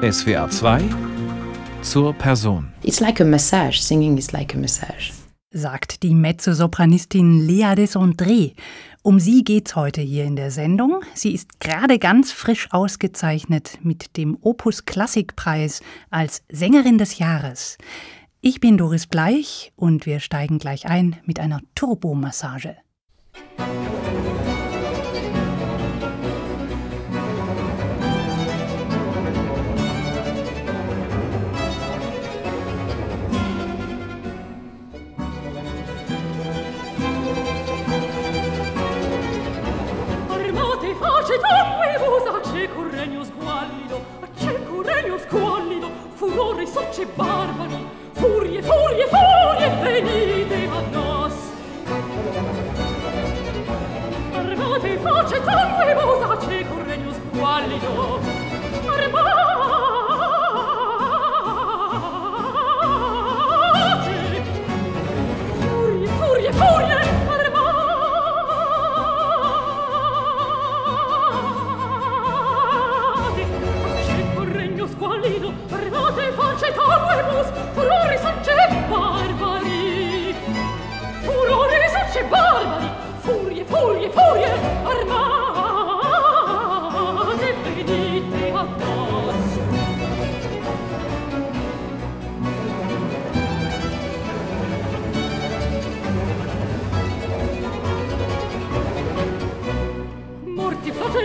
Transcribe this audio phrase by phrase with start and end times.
[0.00, 0.80] SWR 2
[1.82, 2.72] zur Person.
[2.84, 3.80] It's like a massage.
[3.80, 5.10] Singing is like a massage.
[5.50, 8.54] Sagt die Mezzosopranistin Lea Desandré.
[9.02, 11.00] Um sie geht's heute hier in der Sendung.
[11.14, 17.76] Sie ist gerade ganz frisch ausgezeichnet mit dem Opus Klassikpreis als Sängerin des Jahres.
[18.40, 22.76] Ich bin Doris Bleich und wir steigen gleich ein mit einer Turbomassage.
[46.38, 51.34] furore, socce barbari, furie, furie, furie, venite a nos.
[54.32, 58.20] Armate, face, tangue, musace, con regno squallido,
[58.86, 59.87] armate,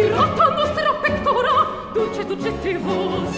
[0.00, 1.54] irata nostra pectora
[1.94, 3.34] dulce dulcetti vos.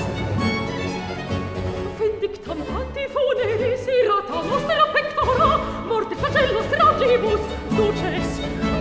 [1.98, 5.48] Vindictam tanti funeris irata nostra pectora
[5.88, 7.42] morte flagello stragibus
[7.76, 8.30] dulces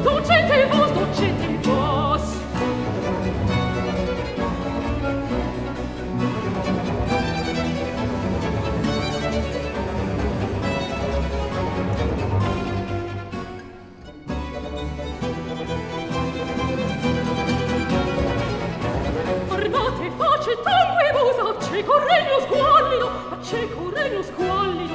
[0.04, 1.45] dulcetti vos dulcetti
[20.64, 23.12] tanque musa cieco regno squallido
[23.42, 24.95] cieco regno squallido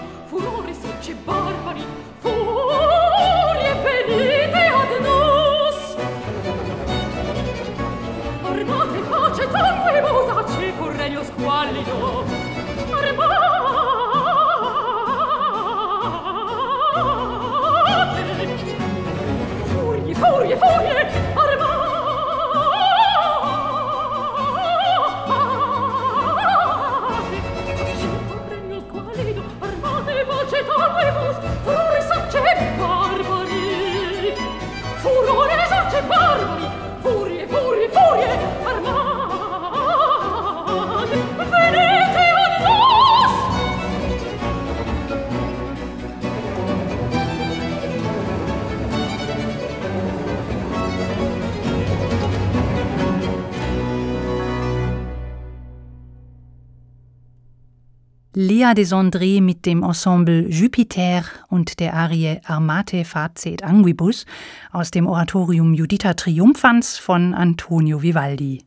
[58.32, 64.24] Lea Desandré mit dem Ensemble Jupiter und der Arie Armate Facet Anguibus
[64.70, 68.62] aus dem Oratorium Juditha Triumphans von Antonio Vivaldi.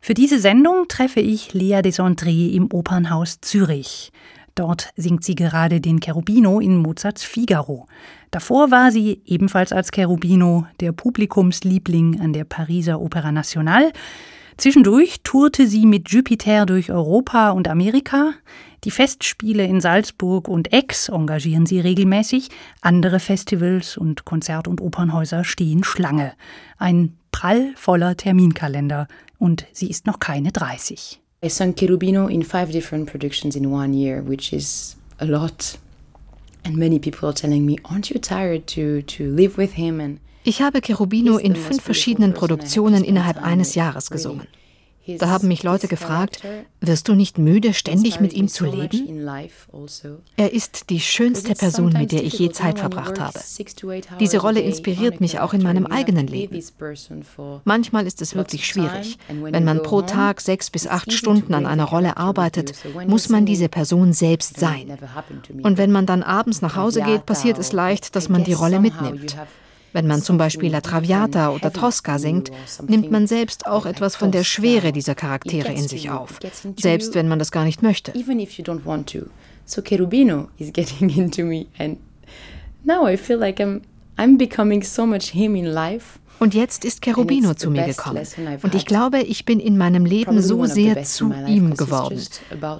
[0.00, 4.10] Für diese Sendung treffe ich Lea Desandré im Opernhaus Zürich.
[4.54, 7.86] Dort singt sie gerade den Cherubino in Mozarts Figaro.
[8.30, 13.92] Davor war sie ebenfalls als Cherubino der Publikumsliebling an der Pariser Opera Nationale.
[14.56, 18.32] Zwischendurch tourte sie mit Jupiter durch Europa und Amerika.
[18.84, 22.48] Die Festspiele in Salzburg und Aix engagieren sie regelmäßig.
[22.80, 26.32] Andere Festivals und Konzert- und Opernhäuser stehen Schlange.
[26.78, 29.08] Ein prallvoller Terminkalender.
[29.38, 31.20] Und sie ist noch keine 30.
[31.44, 35.78] I sang Cherubino in five different productions in one year, which is a lot.
[36.64, 40.00] And many people are telling me, aren't you tired to, to live with him?
[40.00, 44.46] And Ich habe Cherubino in fünf verschiedenen Produktionen innerhalb eines Jahres gesungen.
[45.18, 46.40] Da haben mich Leute gefragt,
[46.80, 49.28] wirst du nicht müde, ständig mit ihm zu leben?
[50.36, 53.40] Er ist die schönste Person, mit der ich je Zeit verbracht habe.
[54.20, 56.62] Diese Rolle inspiriert mich auch in meinem eigenen Leben.
[57.64, 59.18] Manchmal ist es wirklich schwierig.
[59.28, 62.72] Wenn man pro Tag sechs bis acht Stunden an einer Rolle arbeitet,
[63.08, 64.96] muss man diese Person selbst sein.
[65.64, 68.78] Und wenn man dann abends nach Hause geht, passiert es leicht, dass man die Rolle
[68.78, 69.36] mitnimmt.
[69.92, 72.50] Wenn man zum Beispiel La Traviata oder Tosca singt,
[72.86, 76.38] nimmt man selbst auch etwas von der Schwere dieser Charaktere in sich auf,
[76.76, 78.12] selbst wenn man das gar nicht möchte.
[79.68, 81.98] So Cherubino is getting into me and
[82.84, 83.80] now I feel like I'm
[84.16, 86.18] I'm becoming so much him in life.
[86.38, 88.22] Und jetzt ist Cherubino zu mir gekommen.
[88.62, 92.20] Und ich glaube, ich bin in meinem Leben so sehr zu ihm geworden.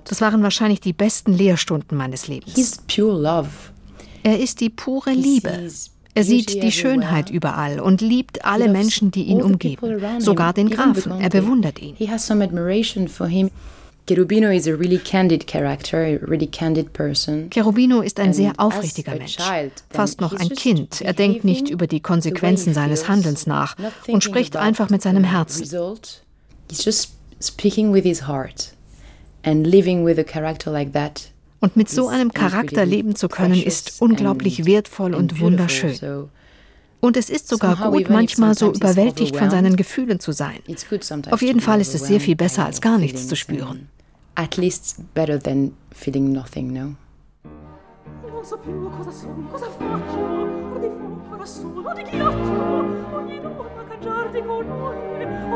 [0.05, 2.82] Das waren wahrscheinlich die besten Lehrstunden meines Lebens.
[4.23, 5.70] Er ist die pure Liebe.
[6.17, 11.21] Er sieht die Schönheit überall und liebt alle Menschen, die ihn umgeben, sogar den Grafen.
[11.21, 11.95] Er bewundert ihn.
[14.07, 17.51] Cherubino is a really candid character, a really candid person.
[17.51, 19.37] Cherubino ist ein sehr aufrichtiger Mensch,
[19.91, 21.01] fast noch ein Kind.
[21.01, 23.75] Er denkt nicht über die Konsequenzen seines Handelns nach
[24.07, 25.65] und spricht einfach mit seinem Herzen.
[26.71, 28.73] He's just speaking with his heart
[29.45, 31.33] and living with a character like that.
[31.61, 36.29] Und mit so einem Charakter leben zu können, ist unglaublich wertvoll und wunderschön.
[37.00, 40.58] Und es ist sogar gut, manchmal so überwältigt von seinen Gefühlen zu sein.
[41.31, 43.88] Auf jeden Fall ist es sehr viel besser, als gar nichts zu spüren
[44.37, 46.97] at least better than feeling nothing, no?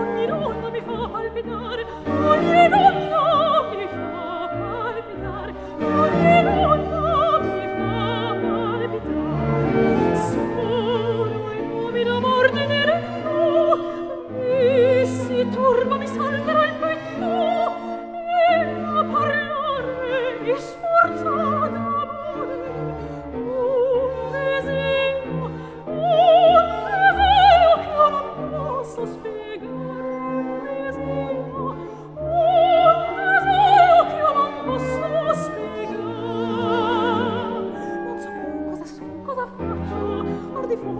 [0.01, 4.30] Ogni donna mi fa palpitare, ogni donna mi fa
[5.81, 6.90] 好一路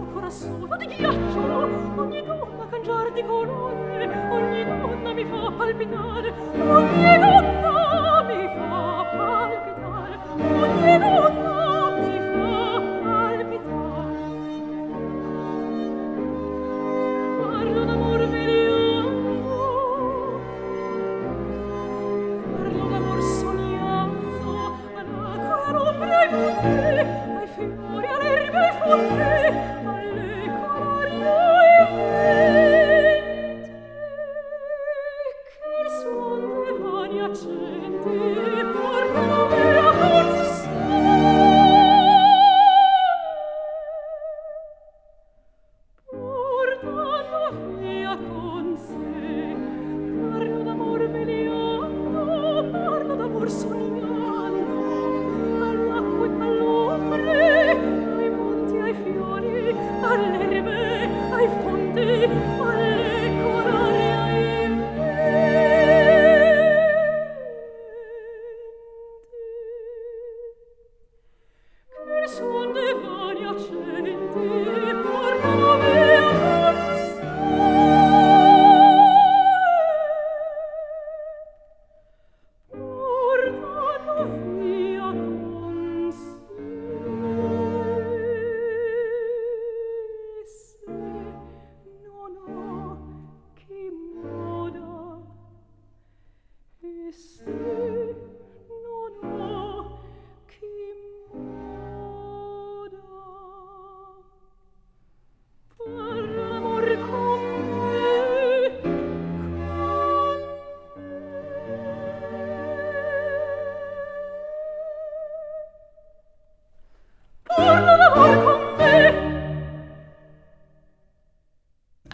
[0.01, 7.19] ancora sola di ghiaccio ogni donna cangiar di colore ogni donna mi fa palpitare ogni
[7.19, 10.19] donna mi fa palpitare
[10.63, 11.50] ogni donna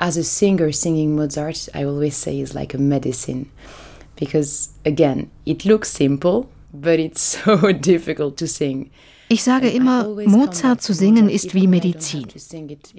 [0.08, 3.52] as a singer singing Mozart, I always say is like a medicine
[4.16, 8.90] because again, it looks simple, but it's so difficult to sing.
[9.30, 12.28] Ich sage immer, Mozart zu singen ist wie Medizin.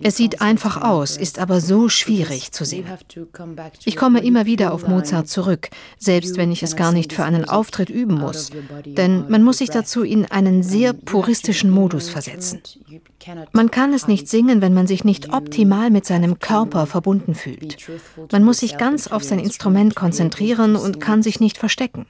[0.02, 2.86] Es sieht einfach aus, ist aber so schwierig zu singen.
[3.84, 7.46] Ich komme immer wieder auf Mozart zurück, selbst wenn ich es gar nicht für einen
[7.46, 8.50] Auftritt üben muss.
[8.84, 12.60] Denn man muss sich dazu in einen sehr puristischen Modus versetzen.
[13.52, 17.78] Man kann es nicht singen, wenn man sich nicht optimal mit seinem Körper verbunden fühlt.
[18.32, 22.06] Man muss sich ganz auf sein Instrument konzentrieren und kann sich nicht verstecken.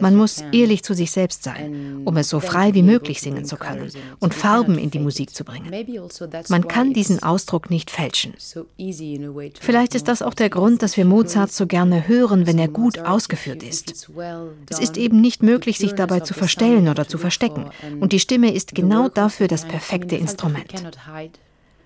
[0.00, 3.56] Man muss ehrlich zu sich selbst sein, um es so frei wie möglich singen zu
[3.56, 5.72] können und Farben in die Musik zu bringen.
[5.72, 8.34] Also Man kann diesen Ausdruck nicht fälschen.
[9.60, 12.98] Vielleicht ist das auch der Grund, dass wir Mozart so gerne hören, wenn er gut
[12.98, 14.10] ausgeführt ist.
[14.68, 17.70] Es ist eben nicht möglich, sich dabei zu verstellen oder zu verstecken.
[18.00, 20.72] Und die Stimme ist genau dafür das perfekte Instrument.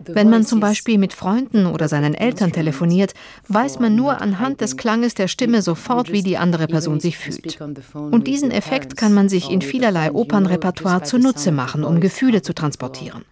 [0.04, 3.14] Wenn man zum Beispiel mit Freunden oder seinen Eltern telefoniert,
[3.48, 7.60] weiß man nur anhand des Klanges der Stimme sofort, wie die andere Person sich fühlt.
[7.94, 13.24] Und diesen Effekt kann man sich in vielerlei Opernrepertoire zunutze machen, um Gefühle zu transportieren.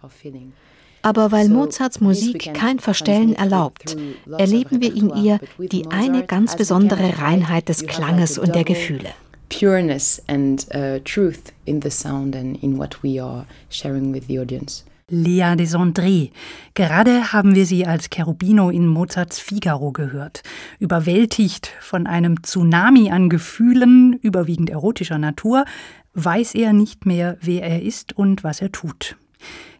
[1.01, 3.95] Aber weil Mozarts Musik kein Verstellen erlaubt,
[4.37, 9.09] erleben wir in ihr die eine ganz besondere Reinheit des Klanges und der Gefühle.
[9.49, 14.39] Pureness and uh, truth in the sound and in what we are sharing with the
[14.39, 14.83] audience.
[15.09, 16.31] Lea Desandré.
[16.73, 20.43] Gerade haben wir sie als Cherubino in Mozarts Figaro gehört.
[20.79, 25.65] Überwältigt von einem Tsunami an Gefühlen, überwiegend erotischer Natur,
[26.13, 29.15] weiß er nicht mehr, wer er ist und was er tut.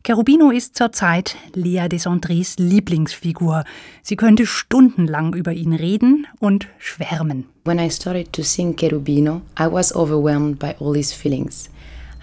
[0.06, 3.66] Cherubino ist zurzeit Lea Desandrés Lieblingsfigur.
[4.02, 7.46] Sie könnte stundenlang über ihn reden und schwärmen.
[7.66, 11.70] When I started to sing Cherubino, I was overwhelmed by all these feelings.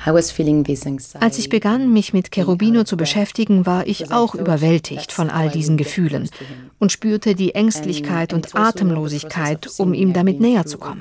[0.05, 5.76] Als ich begann, mich mit Cherubino zu beschäftigen, war ich auch überwältigt von all diesen
[5.76, 6.29] Gefühlen
[6.79, 11.00] und spürte die Ängstlichkeit und Atemlosigkeit, um ihm damit näher zu kommen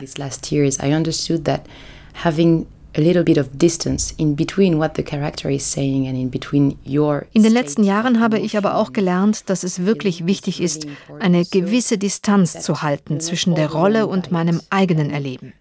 [7.34, 10.88] In den letzten Jahren habe ich aber auch gelernt, dass es wirklich wichtig ist,
[11.20, 15.52] eine gewisse Distanz zu halten zwischen der Rolle und meinem eigenen Erleben.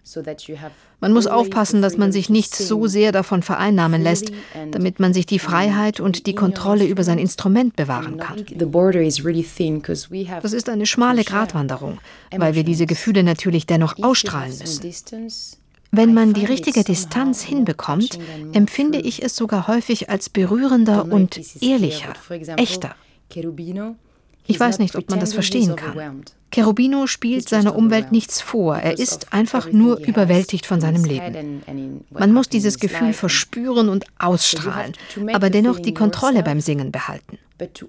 [1.01, 4.31] Man muss aufpassen, dass man sich nicht so sehr davon vereinnahmen lässt,
[4.71, 8.45] damit man sich die Freiheit und die Kontrolle über sein Instrument bewahren kann.
[10.41, 11.99] Das ist eine schmale Gratwanderung,
[12.33, 14.81] weil wir diese Gefühle natürlich dennoch ausstrahlen müssen.
[15.95, 18.19] Wenn man die richtige Distanz hinbekommt,
[18.53, 22.13] empfinde ich es sogar häufig als berührender und ehrlicher,
[22.57, 22.95] echter.
[24.47, 26.23] Ich weiß nicht, ob man das verstehen kann.
[26.51, 32.05] Cherubino spielt seiner Umwelt nichts vor, er ist einfach nur überwältigt von seinem Leben.
[32.11, 34.93] Man muss dieses Gefühl verspüren und ausstrahlen,
[35.33, 37.39] aber dennoch die Kontrolle beim Singen behalten.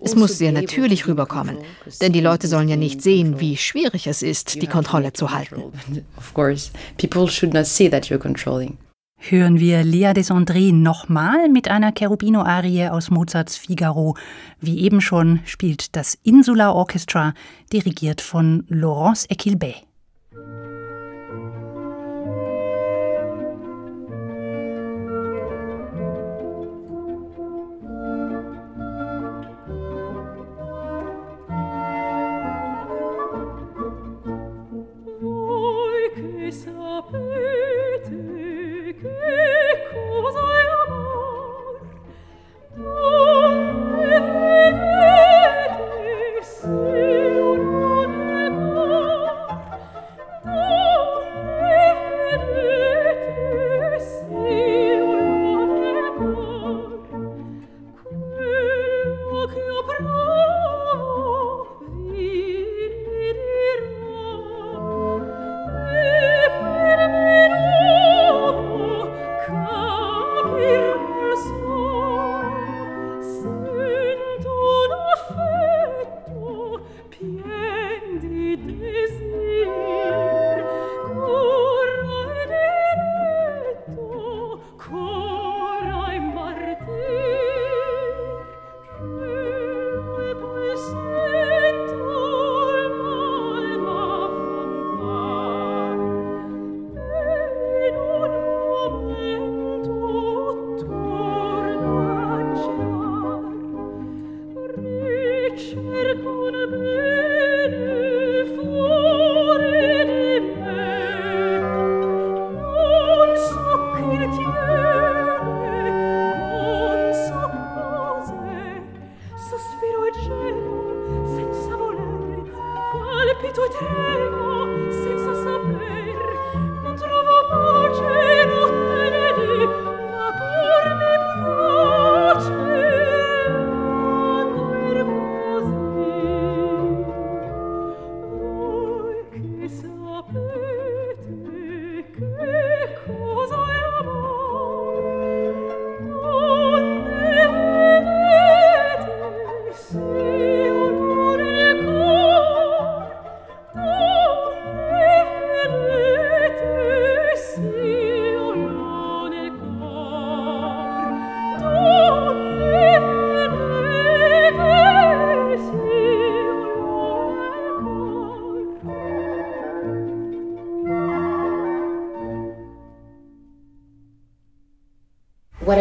[0.00, 1.58] Es muss sehr natürlich rüberkommen,
[2.00, 5.62] denn die Leute sollen ja nicht sehen, wie schwierig es ist, die Kontrolle zu halten.
[9.18, 14.16] Hören wir Lea Desandré nochmal mit einer Cherubino-Arie aus Mozarts Figaro.
[14.60, 17.34] Wie eben schon spielt das Insula Orchestra,
[17.72, 19.85] dirigiert von Laurence Equilbet.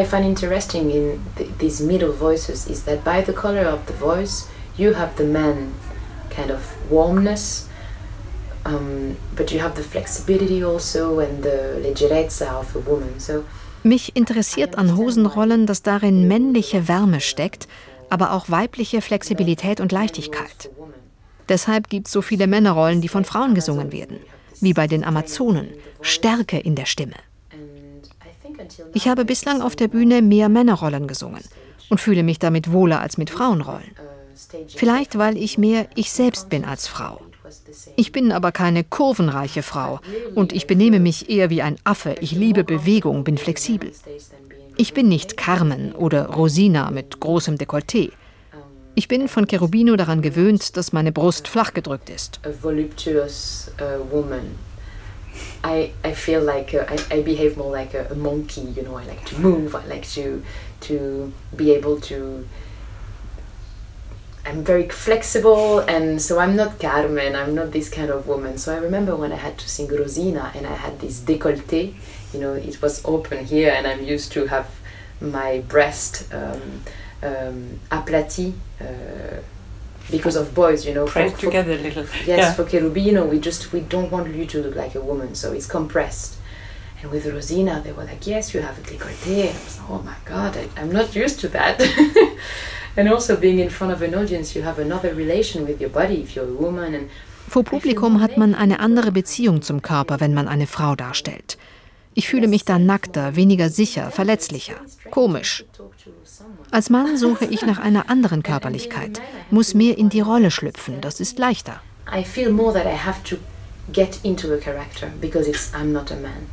[0.05, 3.97] I find interesting in th these middle voices is that by the color of the
[4.09, 4.35] voice,
[4.77, 5.57] you have the man
[6.29, 7.67] kind of warmness,
[8.65, 13.19] um, but you have the flexibility also and the leggerezza of a woman.
[13.19, 13.43] So
[13.83, 17.67] Mich interessiert an Hosenrollen, dass darin männliche Wärme steckt,
[18.11, 20.69] aber auch weibliche Flexibilität und Leichtigkeit.
[21.49, 24.19] Deshalb gibt es so viele Männerrollen, die von Frauen gesungen werden,
[24.61, 25.69] wie bei den Amazonen,
[26.01, 27.17] Stärke in der Stimme.
[28.95, 31.43] Ich habe bislang auf der Bühne mehr Männerrollen gesungen
[31.89, 33.91] und fühle mich damit wohler als mit Frauenrollen.
[34.69, 37.19] Vielleicht, weil ich mehr ich selbst bin als Frau.
[37.97, 39.99] Ich bin aber keine kurvenreiche Frau
[40.33, 42.15] und ich benehme mich eher wie ein Affe.
[42.21, 43.91] Ich liebe Bewegung, bin flexibel.
[44.77, 48.11] Ich bin nicht Carmen oder Rosina mit großem Dekolleté.
[48.95, 52.39] Ich bin von Cherubino daran gewöhnt, dass meine Brust flach gedrückt ist.
[55.63, 58.95] I, I feel like I I behave more like a, a monkey, you know.
[58.95, 59.75] I like to move.
[59.75, 60.43] I like to
[60.81, 62.45] to be able to
[64.45, 67.35] I'm very flexible, and so I'm not Carmen.
[67.35, 68.57] I'm not this kind of woman.
[68.59, 71.95] So I remember when I had to sing Rosina, and I had this décolleté.
[72.31, 74.67] You know, it was open here, and I'm used to have
[75.19, 76.83] my breast um,
[77.23, 78.53] um, aplati.
[78.79, 79.41] Uh,
[80.11, 82.03] because of boys, you know, pressed for, together a little.
[82.25, 82.53] Yes, yeah.
[82.53, 85.65] for Cherubino, we just we don't want you to look like a woman, so it's
[85.65, 86.37] compressed.
[87.01, 89.89] And with Rosina, they were like, "Yes, you have a décolleté." And I was like,
[89.89, 91.81] "Oh my God, I, I'm not used to that."
[92.97, 96.21] And also being in front of an audience, you have another relation with your body
[96.21, 96.95] if you're a woman.
[96.95, 97.09] And
[97.47, 101.57] Vor Publikum hat man eine andere Beziehung zum Körper, wenn man eine Frau darstellt.
[102.13, 104.75] Ich fühle mich da nackter, weniger sicher, verletzlicher,
[105.11, 105.65] komisch.
[106.71, 111.19] Als Mann suche ich nach einer anderen Körperlichkeit, muss mehr in die Rolle schlüpfen, das
[111.19, 111.81] ist leichter.
[112.13, 113.37] I feel more that I have to
[113.93, 116.49] get into a character because it's I'm not a man.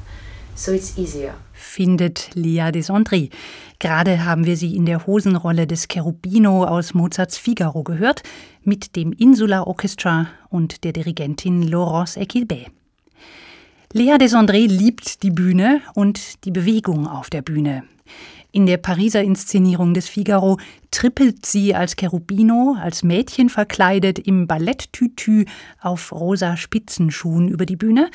[0.54, 1.35] So it's easier.
[1.52, 3.31] Findet Lia Desandry.
[3.78, 8.23] Gerade haben wir sie in der Hosenrolle des Cherubino aus Mozarts Figaro gehört,
[8.62, 12.66] mit dem Insula Orchestra und der Dirigentin Laurence Equilbé.
[13.92, 17.85] Lea Desandré liebt die Bühne und die Bewegung auf der Bühne.
[18.54, 20.59] In der Pariser Inszenierung des Figaro
[20.90, 25.46] trippelt sie als Cherubino, als Mädchen verkleidet, im Balletttütü
[25.81, 28.11] auf rosa Spitzenschuhen über die Bühne.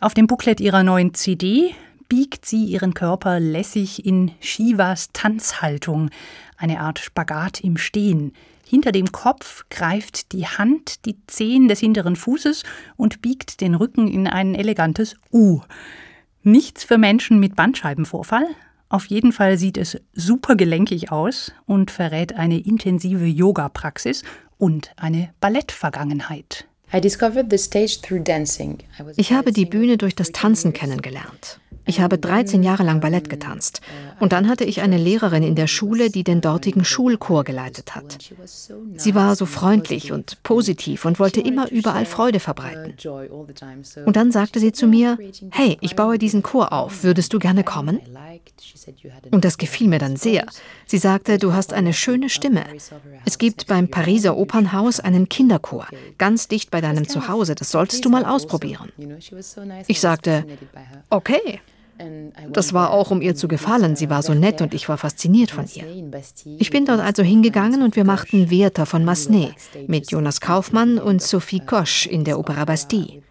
[0.00, 1.74] Auf dem Booklet ihrer neuen CD
[2.08, 6.08] biegt sie ihren Körper lässig in Shivas Tanzhaltung,
[6.56, 8.32] eine Art Spagat im Stehen.
[8.66, 12.62] Hinter dem Kopf greift die Hand die Zehen des hinteren Fußes
[12.96, 15.60] und biegt den Rücken in ein elegantes U.
[16.42, 18.46] Nichts für Menschen mit Bandscheibenvorfall.
[18.88, 24.22] Auf jeden Fall sieht es super gelenkig aus und verrät eine intensive Yoga-Praxis
[24.58, 26.68] und eine Ballettvergangenheit.
[29.16, 31.60] Ich habe die Bühne durch das Tanzen kennengelernt.
[31.88, 33.80] Ich habe 13 Jahre lang Ballett getanzt.
[34.18, 38.18] Und dann hatte ich eine Lehrerin in der Schule, die den dortigen Schulchor geleitet hat.
[38.96, 42.94] Sie war so freundlich und positiv und wollte immer überall Freude verbreiten.
[44.04, 45.16] Und dann sagte sie zu mir,
[45.50, 48.00] hey, ich baue diesen Chor auf, würdest du gerne kommen?
[49.30, 50.46] Und das gefiel mir dann sehr.
[50.86, 52.64] Sie sagte, du hast eine schöne Stimme.
[53.24, 55.86] Es gibt beim Pariser Opernhaus einen Kinderchor,
[56.18, 58.92] ganz dicht bei deinem Zuhause, das solltest du mal ausprobieren.
[59.86, 60.44] Ich sagte,
[61.10, 61.60] okay.
[62.52, 63.96] Das war auch, um ihr zu gefallen.
[63.96, 65.84] Sie war so nett und ich war fasziniert von ihr.
[66.58, 69.54] Ich bin dort also hingegangen und wir machten Werther von Massenet
[69.86, 73.22] mit Jonas Kaufmann und Sophie Kosch in der Opera Bastille.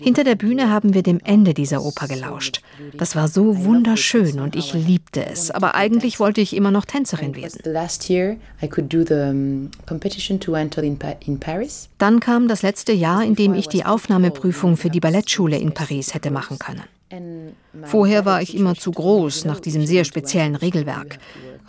[0.00, 2.62] Hinter der Bühne haben wir dem Ende dieser Oper gelauscht.
[2.96, 7.34] Das war so wunderschön und ich liebte es, aber eigentlich wollte ich immer noch Tänzerin
[7.34, 7.58] werden.
[11.98, 16.14] Dann kam das letzte Jahr, in dem ich die Aufnahmeprüfung für die Ballettschule in Paris
[16.14, 16.82] hätte machen können.
[17.84, 21.18] Vorher war ich immer zu groß nach diesem sehr speziellen Regelwerk.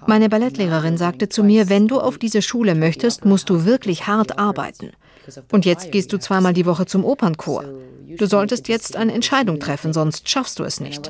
[0.05, 4.37] Meine Ballettlehrerin sagte zu mir, wenn du auf diese Schule möchtest, musst du wirklich hart
[4.37, 4.91] arbeiten.
[5.51, 7.65] Und jetzt gehst du zweimal die Woche zum Opernchor.
[8.17, 11.09] Du solltest jetzt eine Entscheidung treffen, sonst schaffst du es nicht.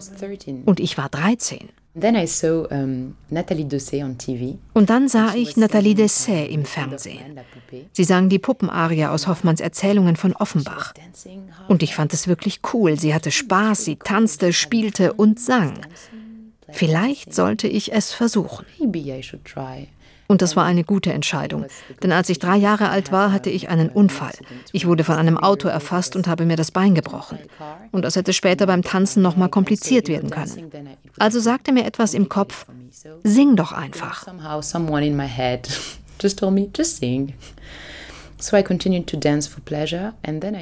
[0.66, 1.70] Und ich war 13.
[4.74, 7.40] Und dann sah ich Nathalie Dessay im Fernsehen.
[7.94, 10.94] Sie sang die Puppenarie aus Hoffmanns Erzählungen von Offenbach.
[11.68, 13.00] Und ich fand es wirklich cool.
[13.00, 15.82] Sie hatte Spaß, sie tanzte, spielte und sang.
[16.72, 18.66] Vielleicht sollte ich es versuchen.
[20.30, 21.65] Und das war eine gute Entscheidung.
[22.04, 24.34] Denn als ich drei Jahre alt war, hatte ich einen Unfall.
[24.72, 27.39] Ich wurde von einem Auto erfasst und habe mir das Bein gebrochen.
[27.92, 30.72] Und das hätte später beim Tanzen noch mal kompliziert werden können.
[31.18, 32.68] Also sagte mir etwas im Kopf,
[33.24, 34.28] sing doch einfach.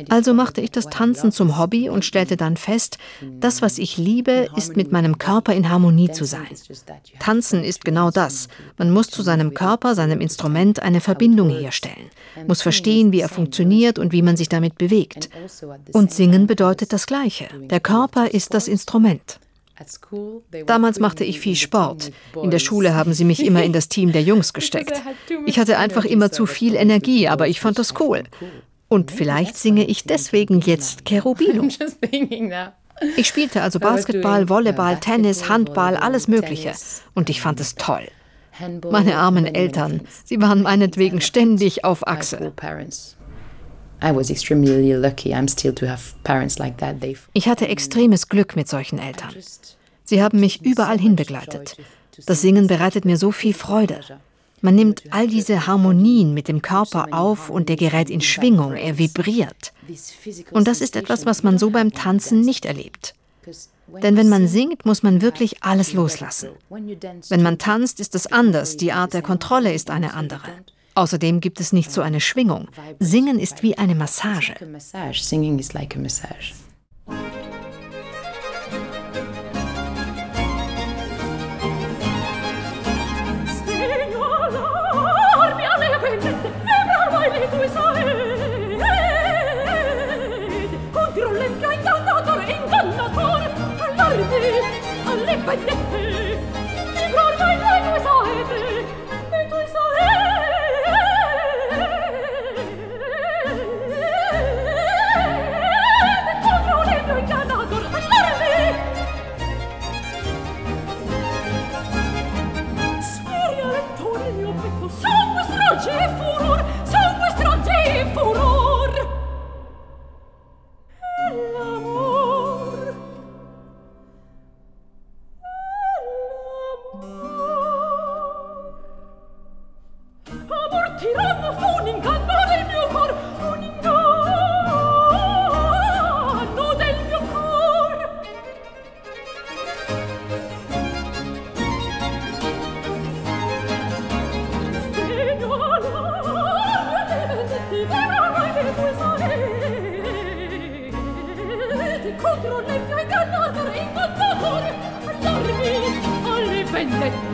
[0.09, 2.97] Also machte ich das Tanzen zum Hobby und stellte dann fest,
[3.39, 6.47] das, was ich liebe, ist mit meinem Körper in Harmonie zu sein.
[7.19, 8.47] Tanzen ist genau das.
[8.77, 12.09] Man muss zu seinem Körper, seinem Instrument eine Verbindung herstellen,
[12.47, 15.29] muss verstehen, wie er funktioniert und wie man sich damit bewegt.
[15.93, 17.47] Und singen bedeutet das Gleiche.
[17.69, 19.39] Der Körper ist das Instrument.
[20.65, 22.11] Damals machte ich viel Sport.
[22.41, 25.01] In der Schule haben sie mich immer in das Team der Jungs gesteckt.
[25.45, 28.23] Ich hatte einfach immer zu viel Energie, aber ich fand das cool.
[28.89, 31.67] Und vielleicht singe ich deswegen jetzt Cherubino.
[33.15, 36.73] Ich spielte also Basketball, Volleyball, Tennis, Handball, alles Mögliche.
[37.13, 38.07] Und ich fand es toll.
[38.89, 42.53] Meine armen Eltern, sie waren meinetwegen ständig auf Achse.
[47.33, 49.33] Ich hatte extremes Glück mit solchen Eltern.
[50.03, 51.77] Sie haben mich überall hin begleitet.
[52.25, 53.99] Das Singen bereitet mir so viel Freude.
[54.61, 58.97] Man nimmt all diese Harmonien mit dem Körper auf und der gerät in Schwingung, er
[58.97, 59.73] vibriert.
[60.51, 63.13] Und das ist etwas, was man so beim Tanzen nicht erlebt.
[64.01, 66.49] Denn wenn man singt, muss man wirklich alles loslassen.
[66.69, 70.49] Wenn man tanzt, ist es anders, die Art der Kontrolle ist eine andere.
[70.97, 72.69] Außerdem gibt es nicht so eine Schwingung.
[72.97, 74.55] Singen ist wie eine Massage.
[75.13, 75.99] Singing is like a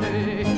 [0.01, 0.52] massage.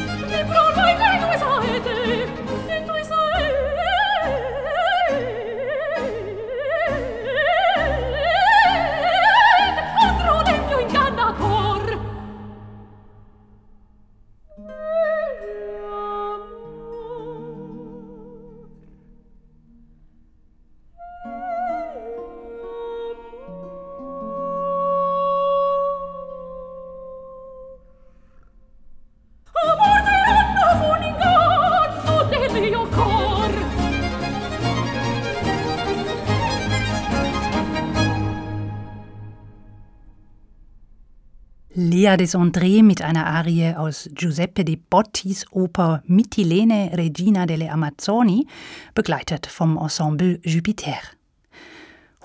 [42.16, 48.48] Lea des André mit einer Arie aus Giuseppe de Bottis Oper Mytilene Regina delle Amazzoni,
[48.94, 50.96] begleitet vom Ensemble Jupiter.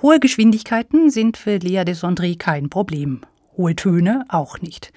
[0.00, 3.22] Hohe Geschwindigkeiten sind für Lea des André kein Problem,
[3.56, 4.92] hohe Töne auch nicht.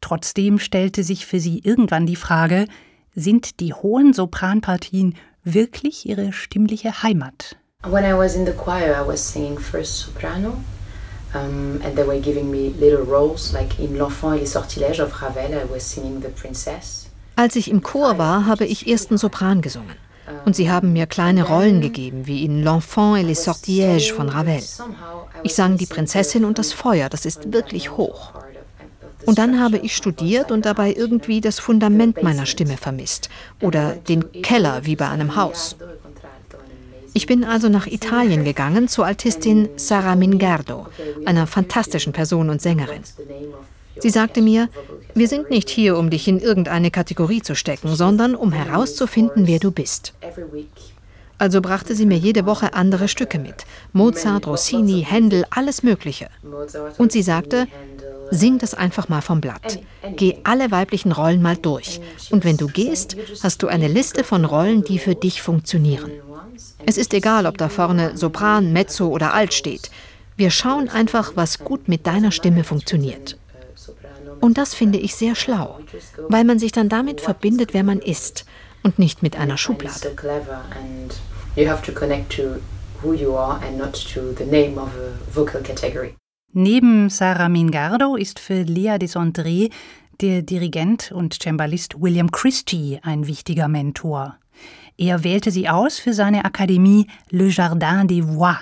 [0.00, 2.66] Trotzdem stellte sich für sie irgendwann die Frage,
[3.16, 7.56] sind die hohen Sopranpartien wirklich ihre stimmliche Heimat?
[7.82, 10.58] When I was in the choir, I was singing first soprano
[11.34, 15.12] Um, and they were giving me little roles, like in L'Enfant et les Sortilèges of
[15.20, 17.06] Ravel, I was singing the princess.
[17.36, 19.94] Als ich im Chor war, habe ich ersten Sopran gesungen.
[20.44, 24.62] Und sie haben mir kleine Rollen gegeben, wie in L'Enfant et les Sortilèges von Ravel.
[25.42, 28.32] Ich sang die Prinzessin und das Feuer, das ist wirklich hoch.
[29.26, 33.28] Und dann habe ich studiert und dabei irgendwie das Fundament meiner Stimme vermisst
[33.60, 35.76] oder den Keller wie bei einem Haus.
[37.18, 40.86] Ich bin also nach Italien gegangen zur Altistin Sara Mingardo,
[41.26, 43.02] einer fantastischen Person und Sängerin.
[43.98, 44.68] Sie sagte mir,
[45.16, 49.58] wir sind nicht hier, um dich in irgendeine Kategorie zu stecken, sondern um herauszufinden, wer
[49.58, 50.14] du bist.
[51.38, 53.64] Also brachte sie mir jede Woche andere Stücke mit.
[53.92, 56.28] Mozart, Rossini, Händel, alles Mögliche.
[56.98, 57.66] Und sie sagte,
[58.30, 59.80] sing das einfach mal vom Blatt.
[60.14, 62.00] Geh alle weiblichen Rollen mal durch.
[62.30, 66.12] Und wenn du gehst, hast du eine Liste von Rollen, die für dich funktionieren.
[66.86, 69.90] Es ist egal, ob da vorne Sopran, Mezzo oder Alt steht.
[70.36, 73.36] Wir schauen einfach, was gut mit deiner Stimme funktioniert.
[74.40, 75.80] Und das finde ich sehr schlau,
[76.28, 78.44] weil man sich dann damit verbindet, wer man ist
[78.82, 80.14] und nicht mit einer Schublade.
[81.56, 82.60] You have to connect to
[83.02, 86.14] who you are and not to the name of a vocal category.
[86.52, 89.70] Neben Sarah Mingardo ist für Lea Desandré
[90.20, 94.36] der Dirigent und Cembalist William Christie ein wichtiger Mentor.
[95.00, 98.58] Er wählte sie aus für seine Akademie Le Jardin des Voix,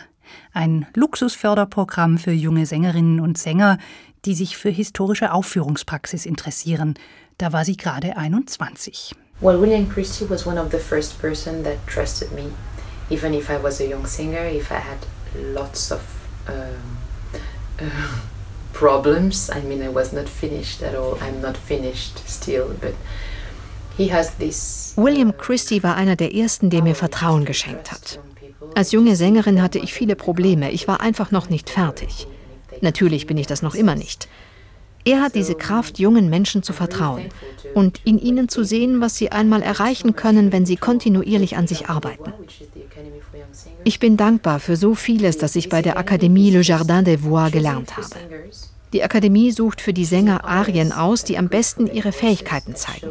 [0.52, 3.78] ein Luxusförderprogramm für junge Sängerinnen und Sänger,
[4.26, 6.98] die sich für historische Aufführungspraxis interessieren.
[7.38, 9.14] Da war sie gerade 21.
[9.40, 12.50] Well, William Christie was one of the first person that trusted me,
[13.08, 14.98] even if I was a young singer, if I had
[15.54, 16.00] lots of
[16.48, 16.98] um,
[17.80, 17.84] uh,
[18.74, 19.48] problems.
[19.48, 21.16] I mean, I was not finished at all.
[21.22, 22.94] I'm not finished still, but
[23.96, 24.85] he has this.
[24.96, 28.18] William Christie war einer der ersten, der mir Vertrauen geschenkt hat.
[28.74, 30.70] Als junge Sängerin hatte ich viele Probleme.
[30.70, 32.26] Ich war einfach noch nicht fertig.
[32.80, 34.28] Natürlich bin ich das noch immer nicht.
[35.04, 37.26] Er hat diese Kraft, jungen Menschen zu vertrauen
[37.74, 41.88] und in ihnen zu sehen, was sie einmal erreichen können, wenn sie kontinuierlich an sich
[41.88, 42.32] arbeiten.
[43.84, 47.52] Ich bin dankbar für so vieles, das ich bei der Akademie Le Jardin des Voix
[47.52, 48.16] gelernt habe.
[48.92, 53.10] Die Akademie sucht für die Sänger Arien aus, die am besten ihre Fähigkeiten zeigen.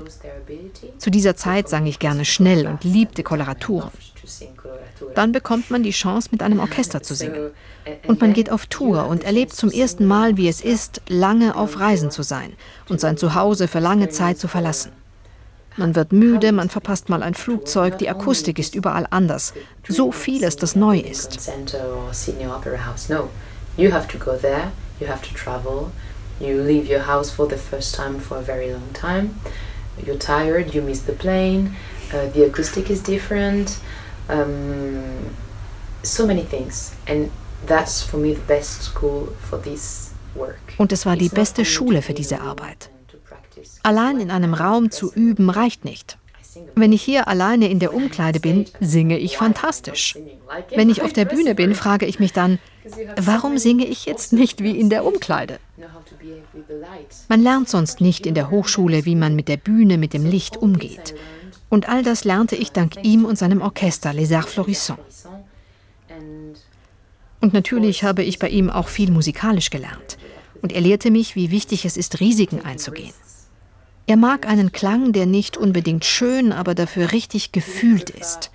[0.97, 3.91] Zu dieser Zeit sang ich gerne schnell und liebte Koloraturen.
[5.13, 7.51] Dann bekommt man die Chance, mit einem Orchester zu singen.
[8.07, 11.79] Und man geht auf Tour und erlebt zum ersten Mal, wie es ist, lange auf
[11.79, 12.53] Reisen zu sein
[12.89, 14.91] und sein Zuhause für lange Zeit zu verlassen.
[15.77, 19.53] Man wird müde, man verpasst mal ein Flugzeug, die Akustik ist überall anders.
[19.87, 21.51] So vieles, das neu ist.
[23.77, 25.91] You have to go there, you have to travel,
[26.39, 29.39] you leave your house for the first time for a very long time.
[30.05, 31.75] You're tired, you miss the plane,
[32.13, 33.79] uh, the acoustic is different,
[34.27, 35.35] um,
[36.03, 36.95] so many things.
[37.07, 37.31] And
[37.65, 40.73] that's for me the best school for this work.
[40.77, 42.89] Und es war die beste Schule für diese Arbeit.
[43.83, 46.17] Allein in einem Raum zu üben reicht nicht.
[46.75, 50.15] Wenn ich hier alleine in der Umkleide bin, singe ich fantastisch.
[50.73, 52.59] Wenn ich auf der Bühne bin, frage ich mich dann,
[53.17, 55.59] warum singe ich jetzt nicht wie in der Umkleide?
[57.27, 60.57] Man lernt sonst nicht in der Hochschule, wie man mit der Bühne, mit dem Licht
[60.57, 61.15] umgeht.
[61.69, 65.27] Und all das lernte ich dank ihm und seinem Orchester Les Arts Florissants.
[67.41, 70.17] Und natürlich habe ich bei ihm auch viel musikalisch gelernt.
[70.61, 73.13] Und er lehrte mich, wie wichtig es ist, Risiken einzugehen.
[74.07, 78.51] Er mag einen Klang, der nicht unbedingt schön, aber dafür richtig gefühlt ist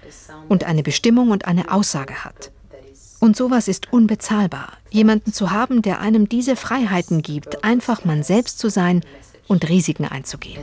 [0.49, 2.53] und eine Bestimmung und eine Aussage hat.
[3.19, 8.59] Und sowas ist unbezahlbar, jemanden zu haben, der einem diese Freiheiten gibt, einfach man selbst
[8.59, 9.05] zu sein
[9.49, 10.63] und Risiken einzugehen.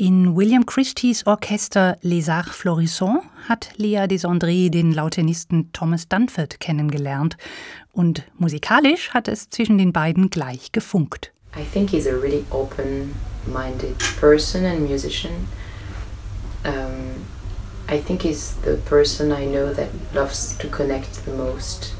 [0.00, 7.36] In William Christies Orchester Les Arts Florissants hat Lea Desandré den Lautenisten Thomas Dunford kennengelernt
[7.92, 11.32] und musikalisch hat es zwischen den beiden gleich gefunkt.
[11.56, 15.48] I think he's a really open-minded person and musician.
[16.64, 17.24] Um,
[17.90, 21.92] I think he's the person I know that loves to connect the most.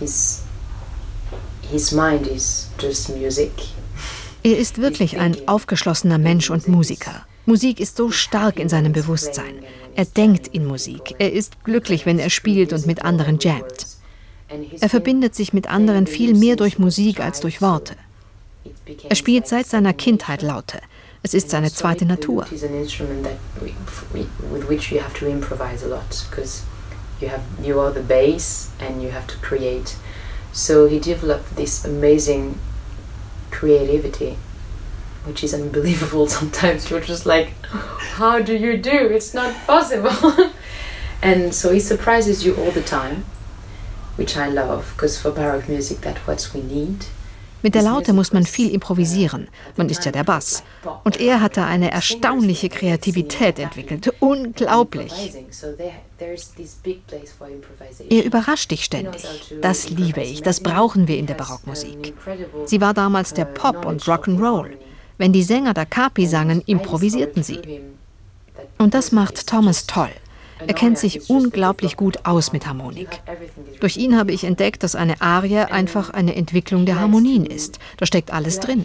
[0.00, 0.44] His
[1.60, 3.52] his mind is just music.
[4.44, 7.24] Er ist wirklich ein aufgeschlossener Mensch und Musiker.
[7.46, 9.62] Musik ist so stark in seinem Bewusstsein.
[9.94, 11.14] Er denkt in Musik.
[11.18, 13.86] Er ist glücklich, wenn er spielt und mit anderen jammt.
[14.80, 17.94] Er verbindet sich mit anderen viel mehr durch Musik als durch Worte.
[19.08, 20.80] Er spielt seit seiner Kindheit Laute.
[21.22, 22.46] Es ist seine zweite Natur.
[30.54, 32.56] So he developed this amazing
[33.52, 34.36] creativity,
[35.24, 36.90] which is unbelievable sometimes.
[36.90, 38.90] You're just like, how do you do?
[38.90, 40.52] It's not possible.
[41.22, 43.24] and so he surprises you all the time,
[44.16, 47.06] which I love, because for Baroque music, that's what we need.
[47.62, 49.48] Mit der Laute muss man viel improvisieren.
[49.76, 50.62] Man ist ja der Bass.
[51.04, 54.12] Und er hatte eine erstaunliche Kreativität entwickelt.
[54.20, 55.12] Unglaublich.
[58.08, 59.24] Er überrascht dich ständig.
[59.60, 60.42] Das liebe ich.
[60.42, 62.14] Das brauchen wir in der Barockmusik.
[62.66, 64.70] Sie war damals der Pop und Rock'n'Roll.
[65.18, 67.60] Wenn die Sänger da Capi sangen, improvisierten sie.
[68.78, 70.10] Und das macht Thomas toll.
[70.66, 73.20] Er kennt sich unglaublich gut aus mit Harmonik.
[73.80, 77.78] Durch ihn habe ich entdeckt, dass eine Arie einfach eine Entwicklung der Harmonien ist.
[77.96, 78.84] Da steckt alles drin.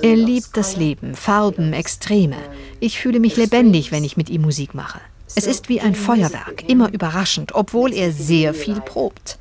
[0.00, 2.36] Er liebt das Leben, Farben, Extreme.
[2.80, 5.00] Ich fühle mich lebendig, wenn ich mit ihm Musik mache.
[5.34, 9.38] Es ist wie ein Feuerwerk, immer überraschend, obwohl er sehr viel probt.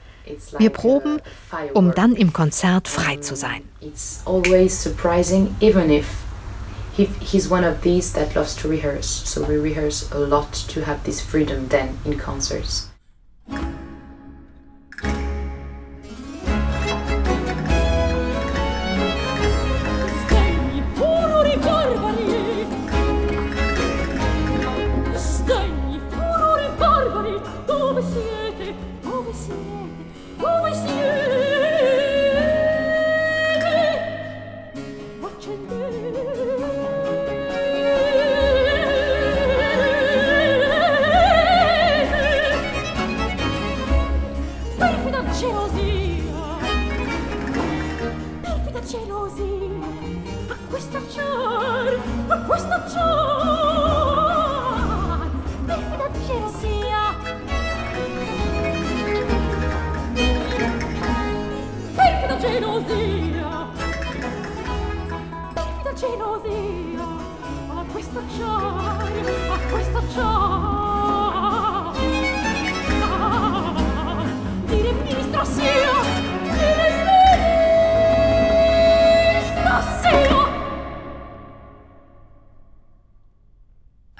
[0.58, 1.20] Wir proben,
[1.74, 3.63] um dann im Konzert frei zu sein.
[3.82, 6.06] It's always surprising, even if
[6.93, 9.08] he, he's one of these that loves to rehearse.
[9.08, 12.89] So we rehearse a lot to have this freedom then in concerts.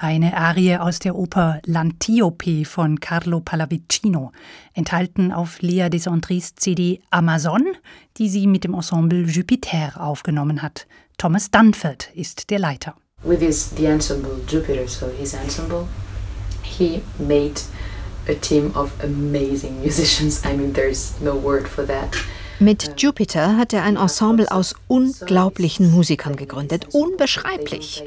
[0.02, 4.32] Eine Arie aus der Oper L'Antiope von Carlo Pallavicino,
[4.74, 7.62] enthalten auf Lea Desandries CD Amazon,
[8.16, 10.88] die sie mit dem Ensemble Jupiter aufgenommen hat.
[11.18, 12.96] Thomas Dunford ist der Leiter.
[13.22, 15.86] With his the ensemble Jupiter, so his ensemble,
[16.64, 17.60] he made
[18.28, 20.42] a team of amazing musicians.
[20.44, 22.16] I mean, there's no word for that.
[22.62, 26.86] Mit Jupiter hat er ein Ensemble aus unglaublichen Musikern gegründet.
[26.92, 28.04] Unbeschreiblich.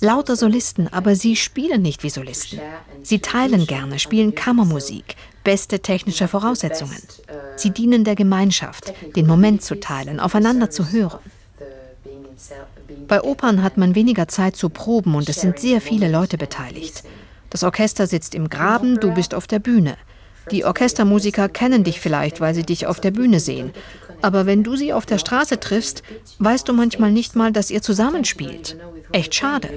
[0.00, 2.58] Lauter Solisten, aber sie spielen nicht wie Solisten.
[3.04, 7.00] Sie teilen gerne, spielen Kammermusik, beste technische Voraussetzungen.
[7.54, 11.20] Sie dienen der Gemeinschaft, den Moment zu teilen, aufeinander zu hören.
[13.06, 17.04] Bei Opern hat man weniger Zeit zu proben und es sind sehr viele Leute beteiligt.
[17.48, 19.96] Das Orchester sitzt im Graben, du bist auf der Bühne.
[20.50, 23.72] Die Orchestermusiker kennen dich vielleicht, weil sie dich auf der Bühne sehen.
[24.22, 26.02] Aber wenn du sie auf der Straße triffst,
[26.38, 28.76] weißt du manchmal nicht mal, dass ihr zusammenspielt.
[29.12, 29.68] Echt schade.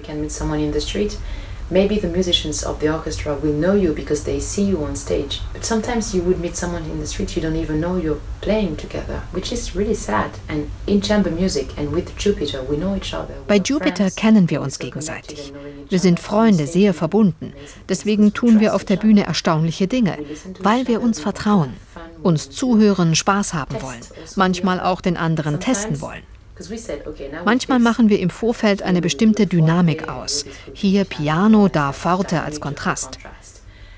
[1.70, 5.42] Maybe the musicians of the orchestra will know you because they see you on stage.
[5.54, 8.78] But sometimes you would meet someone in the street you don't even know you're playing
[8.78, 10.32] together, which is really sad.
[10.48, 13.36] And in chamber music and with Jupiter, we know each other.
[13.48, 15.54] Bei Jupiter kennen wir uns gegenseitig.
[15.90, 17.54] Wir sind Freunde, sehr verbunden.
[17.90, 20.18] Deswegen tun wir auf der Bühne erstaunliche Dinge,
[20.60, 21.74] weil wir uns vertrauen,
[22.24, 24.02] uns zuhören, Spaß haben wollen,
[24.36, 26.24] manchmal auch den anderen testen wollen.
[27.46, 30.46] Manchmal machen wir im Vorfeld eine bestimmte Dynamik aus.
[30.74, 33.20] Hier Piano, da Forte als Kontrast.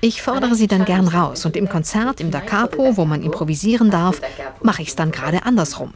[0.02, 3.90] Ich fordere sie dann gern raus und im Konzert im Da Capo, wo man improvisieren
[3.90, 4.20] darf,
[4.62, 5.92] mache ich es dann gerade andersrum.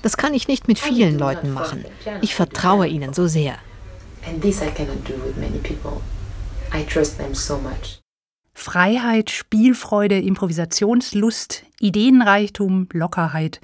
[0.00, 1.84] Das kann ich nicht mit vielen Leuten machen.
[2.22, 3.56] Ich vertraue ihnen so sehr.
[8.54, 13.60] Freiheit, Spielfreude, Improvisationslust, Ideenreichtum, Lockerheit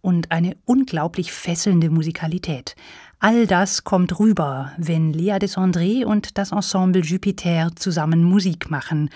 [0.00, 2.74] und eine unglaublich fesselnde Musikalität.
[3.18, 9.10] All das kommt rüber, wenn Léa Desandré und das Ensemble Jupiter zusammen Musik machen.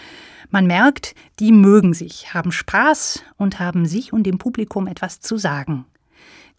[0.50, 5.38] Man merkt, die mögen sich, haben Spaß und haben sich und dem Publikum etwas zu
[5.38, 5.86] sagen.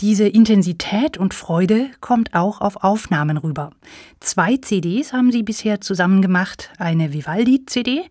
[0.02, 3.70] Diese Intensität und Freude kommt auch auf Aufnahmen rüber.
[4.20, 8.04] Zwei CDs haben sie bisher zusammen gemacht, eine Vivaldi-CD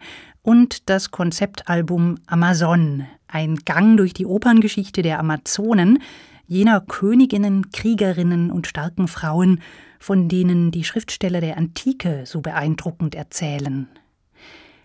[0.43, 5.99] und das Konzeptalbum Amazon, ein Gang durch die Operngeschichte der Amazonen,
[6.47, 9.61] jener Königinnen, Kriegerinnen und starken Frauen,
[9.99, 13.89] von denen die Schriftsteller der Antike so beeindruckend erzählen.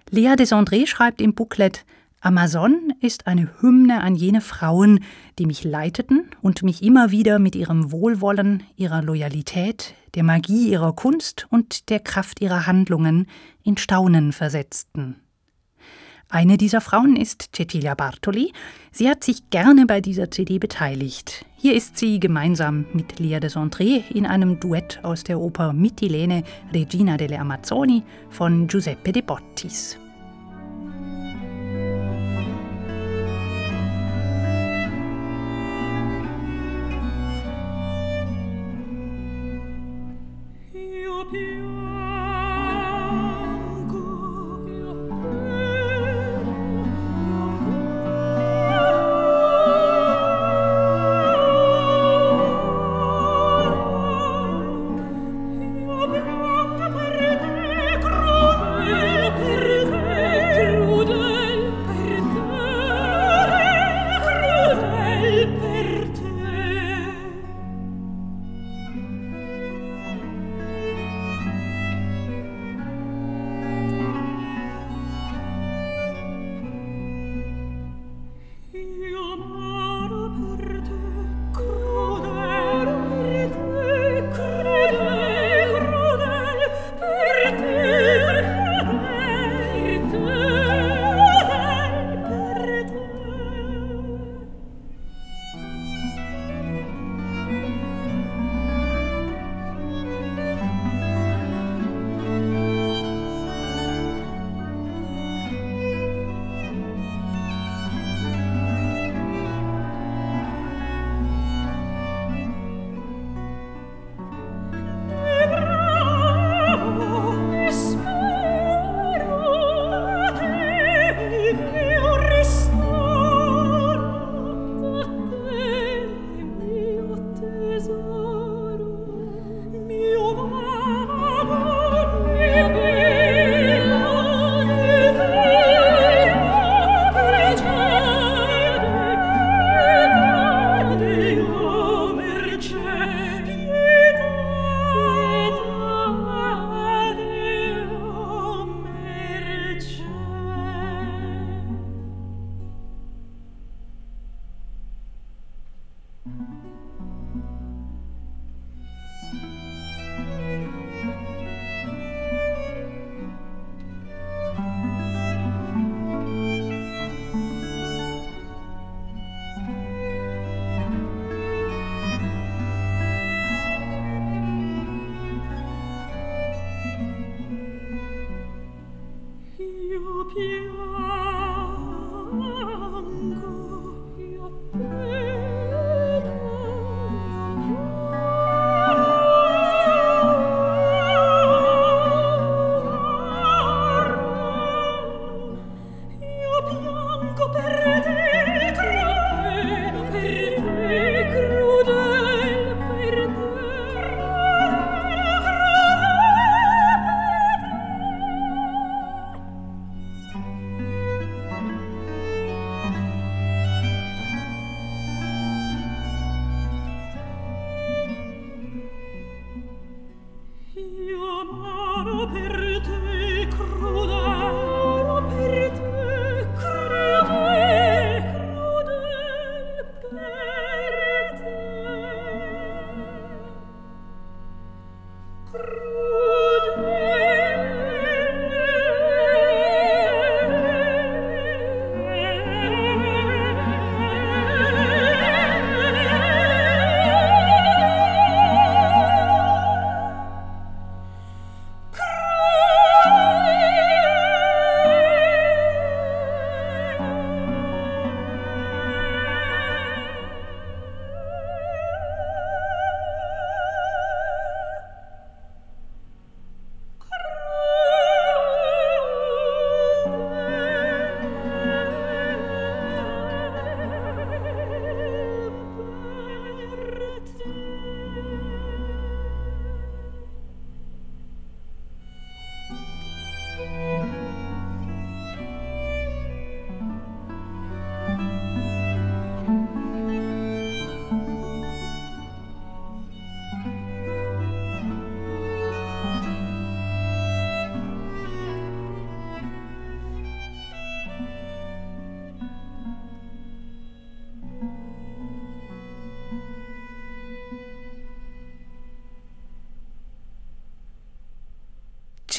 [0.10, 1.86] Lea Desandré schreibt im Booklet
[2.22, 5.00] Amazon ist eine Hymne an jene Frauen,
[5.38, 10.94] die mich leiteten und mich immer wieder mit ihrem Wohlwollen, ihrer Loyalität, der Magie ihrer
[10.94, 13.28] Kunst und der Kraft ihrer Handlungen
[13.64, 15.16] in Staunen versetzten.
[16.32, 18.54] Eine dieser Frauen ist Cecilia Bartoli.
[18.92, 21.44] Sie hat sich gerne bei dieser CD beteiligt.
[21.58, 26.44] Hier ist sie gemeinsam mit Lea de Sondré in einem Duett aus der Oper Mittilene
[26.72, 29.98] Regina delle Amazzoni von Giuseppe de Bottis.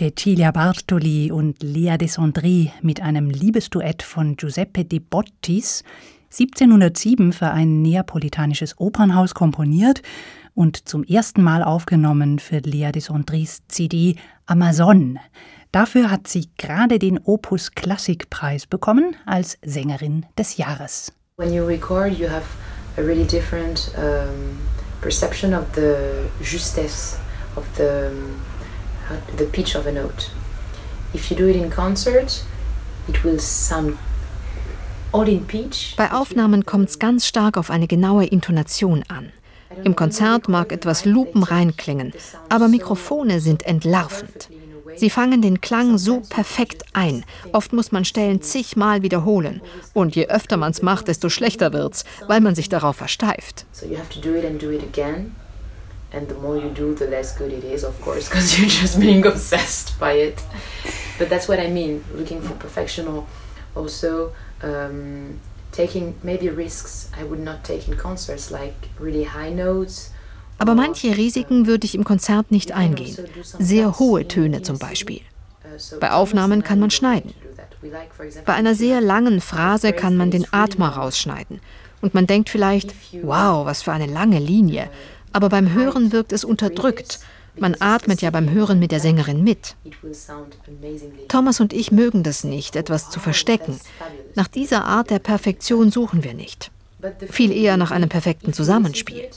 [0.01, 5.85] Cecilia Bartoli und Lea Desandry mit einem Liebesduett von Giuseppe de Bottis,
[6.33, 10.01] 1707 für ein neapolitanisches Opernhaus komponiert
[10.55, 15.19] und zum ersten Mal aufgenommen für Lea Desandrys CD Amazon.
[15.71, 21.13] Dafür hat sie gerade den Opus Klassikpreis bekommen als Sängerin des Jahres.
[21.37, 22.47] When you record, you have
[22.97, 24.59] a really different um,
[25.03, 25.95] perception of the
[26.43, 27.19] justesse
[27.55, 28.11] of the
[29.37, 30.31] the pitch of a note.
[31.13, 32.45] If you do it in concert,
[33.09, 33.97] it will sound
[35.13, 35.97] all in pitch.
[35.97, 39.33] Bei Aufnahmen kommt es ganz stark auf eine genaue Intonation an.
[39.85, 42.13] Im Konzert mag etwas lupenrein klingen,
[42.49, 44.49] aber Mikrofone sind entlarvend.
[44.97, 47.25] Sie fangen den Klang so perfekt ein.
[47.53, 49.63] Oft muss man Stellen zigmal wiederholen.
[49.95, 53.67] Und je öfter man es macht, desto schlechter wird's, weil man sich darauf versteift.
[53.73, 55.35] So you have to do it and do it again
[56.13, 58.99] and the more you do the less good it is of course because you're just
[58.99, 60.43] being obsessed by it
[61.19, 63.27] but that's what i mean looking for perfection or
[63.75, 64.33] also
[64.63, 65.39] um,
[65.73, 70.11] taking maybe risks i would not take in concerts like really high notes
[70.61, 73.17] aber manche Risiken würde ich im Konzert nicht eingehen.
[73.59, 75.23] Sehr hohe Töne zum Beispiel.
[75.65, 77.33] Uh, Bei Aufnahmen kann man schneiden.
[78.45, 81.61] Bei einer sehr langen Phrase kann man den Atmer rausschneiden.
[82.03, 84.91] Und man denkt vielleicht, wow, was für eine lange Linie
[85.33, 87.21] aber beim Hören wirkt es unterdrückt.
[87.59, 89.75] Man atmet ja beim Hören mit der Sängerin mit.
[91.29, 93.79] Thomas und ich mögen das nicht, etwas zu verstecken.
[94.35, 96.71] Nach dieser Art der Perfektion suchen wir nicht.
[97.31, 99.29] Viel eher nach einem perfekten Zusammenspiel.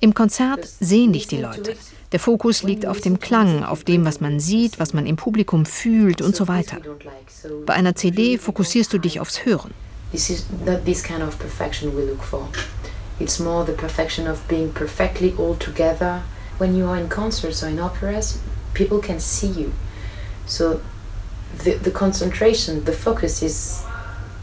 [0.00, 1.76] Im Konzert sehen dich die Leute.
[2.12, 5.66] Der Fokus liegt auf dem Klang, auf dem, was man sieht, was man im Publikum
[5.66, 6.78] fühlt und so weiter.
[7.66, 9.72] Bei einer CD fokussierst du dich aufs Hören.
[10.12, 12.48] This is not this kind of perfection we look for.
[13.20, 16.22] It's more the perfection of being perfectly all together.
[16.58, 18.40] When you are in concerts or in operas,
[18.74, 19.72] people can see you.
[20.46, 20.82] So
[21.58, 23.84] the, the concentration, the focus is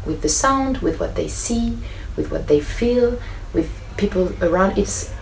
[0.05, 1.77] with the sound, with what they see,
[2.15, 3.19] with what they feel,
[3.53, 4.77] with people around.
[4.77, 5.13] It's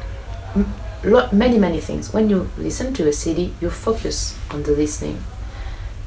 [1.04, 2.14] lot, many, many things.
[2.14, 5.24] When you listen to a CD, you focus on the listening.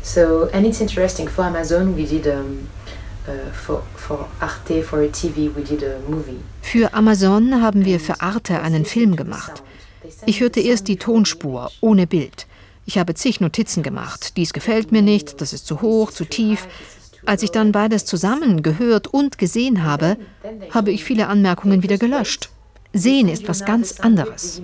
[0.03, 1.28] So, and it's interesting.
[1.28, 2.68] For Amazon, we did um,
[6.09, 6.41] movie.
[6.61, 9.62] Für Amazon haben wir für Arte einen Film gemacht.
[10.27, 12.47] Ich hörte erst die Tonspur ohne Bild.
[12.85, 14.37] Ich habe zig Notizen gemacht.
[14.37, 16.66] Dies gefällt mir nicht, das ist zu hoch, zu tief.
[17.25, 20.16] Als ich dann beides zusammen gehört und gesehen habe,
[20.70, 22.51] habe ich viele Anmerkungen wieder gelöscht.
[22.93, 24.61] Sehen ist was ganz anderes.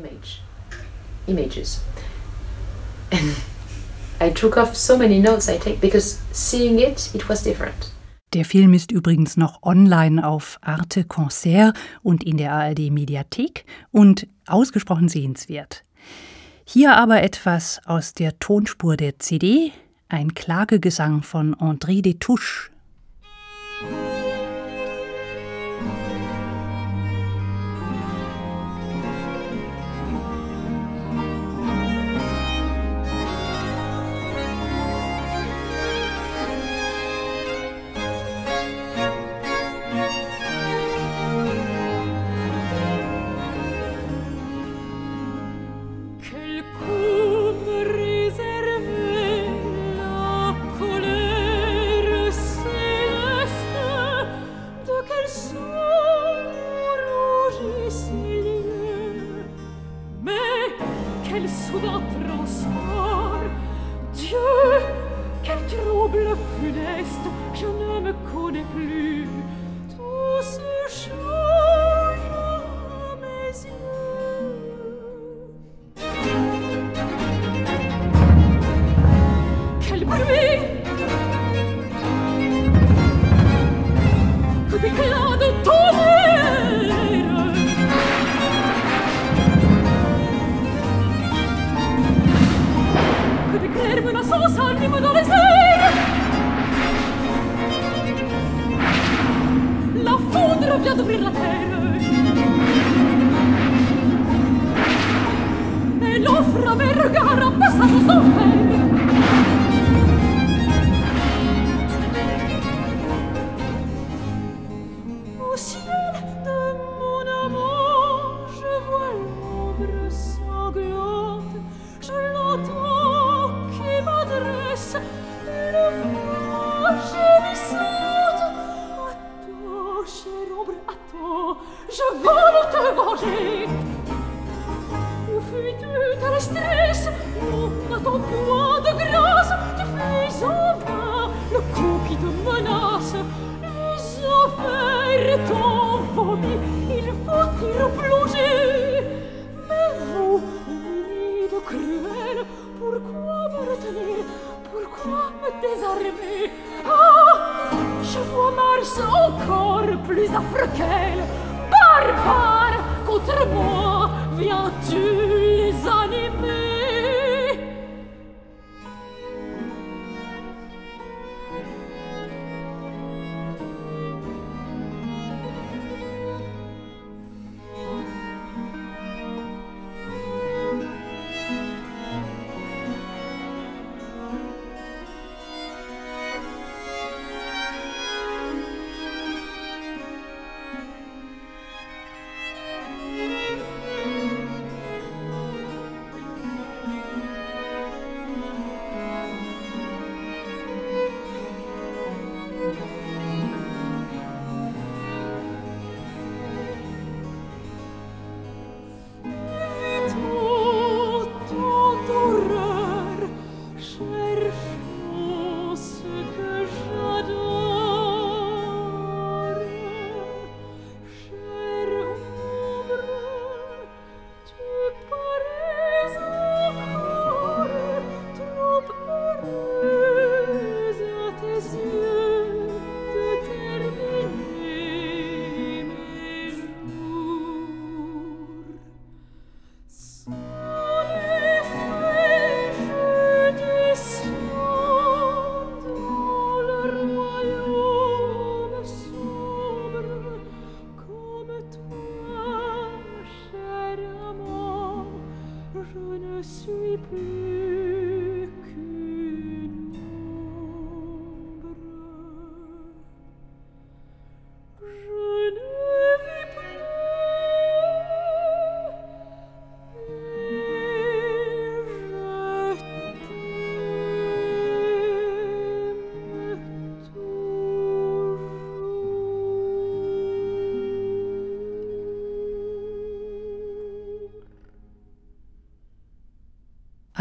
[4.20, 7.92] I took off so many notes I take because seeing it, it was different.
[8.34, 14.26] Der Film ist übrigens noch online auf Arte Concert und in der ARD Mediathek und
[14.46, 15.82] ausgesprochen sehenswert.
[16.64, 19.72] Hier aber etwas aus der Tonspur der CD,
[20.10, 22.70] ein Klagegesang von André Detouche.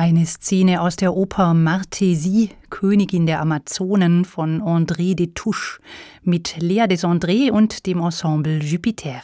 [0.07, 5.81] Eine Szene aus der Oper Martésie, Königin der Amazonen von André Detouche
[6.23, 9.21] mit Léa Desandré und dem Ensemble Jupiter.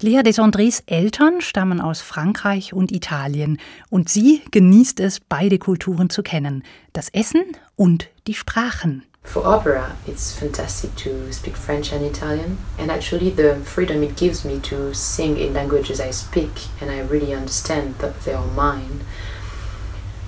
[0.00, 3.58] Lea Desandres Eltern stammen aus Frankreich und Italien
[3.90, 6.62] und sie genießt es, beide Kulturen zu kennen,
[6.92, 7.42] das Essen
[7.74, 9.02] und die Sprachen.
[9.24, 14.44] For opera, it's fantastic to speak French and Italian, and actually the freedom it gives
[14.44, 19.00] me to sing in languages I speak and I really understand that they are mine.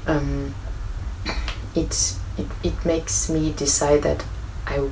[0.06, 0.54] Um,
[1.74, 4.24] it, it it makes me decide that
[4.66, 4.88] I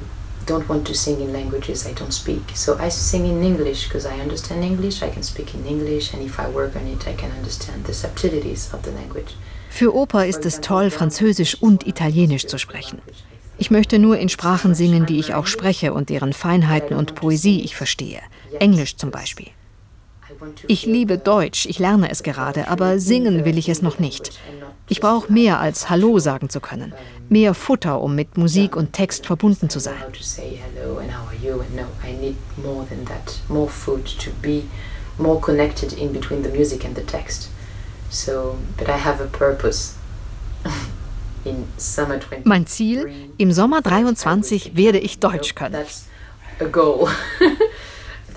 [0.47, 2.43] don't want to sing in languages I don't speak.
[2.55, 6.23] So I sing in English because I understand English, I can speak in English, and
[6.23, 9.35] if I work on it, I can understand the subtleties of the language.
[9.71, 13.01] Für Oper ist es toll, Französisch und Italienisch zu sprechen.
[13.57, 17.63] Ich möchte nur in Sprachen singen, die ich auch spreche und deren Feinheiten und Poesie
[17.63, 18.21] ich verstehe.
[18.59, 19.49] Englisch zum Beispiel.
[20.67, 24.39] Ich liebe Deutsch, ich lerne es gerade, aber singen will ich es noch nicht.
[24.89, 26.93] Ich brauche mehr als Hallo sagen zu können,
[27.29, 29.95] mehr Futter, um mit Musik und Text verbunden zu sein.
[35.19, 37.49] more connected in between the music and the text.
[38.11, 39.97] So, but I have a purpose.
[42.45, 45.85] Mein Ziel, im Sommer 23 werde ich Deutsch können.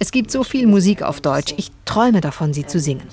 [0.00, 3.06] Es gibt so viel Musik auf Deutsch, ich träume davon, sie zu singen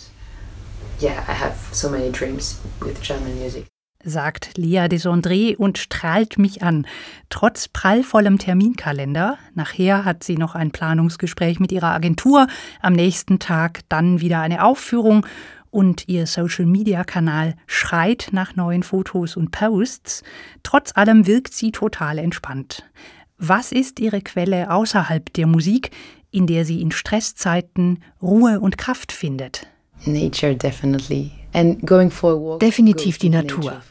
[1.02, 3.66] yeah, I have so many dreams with German music
[4.04, 6.88] sagt Lia Desandré und strahlt mich an.
[7.30, 9.38] Trotz prallvollem Terminkalender.
[9.54, 12.48] Nachher hat sie noch ein Planungsgespräch mit ihrer Agentur,
[12.80, 15.26] am nächsten Tag dann wieder eine Aufführung
[15.72, 20.24] und ihr Social-Media-Kanal schreit nach neuen Fotos und Posts.
[20.64, 22.86] Trotz allem wirkt sie total entspannt.
[23.40, 25.92] Was ist ihre Quelle außerhalb der Musik,
[26.32, 29.68] in der sie in Stresszeiten Ruhe und Kraft findet?
[30.06, 31.32] Nature definitely.
[31.54, 33.82] And going for a walk, Definitiv die Natur.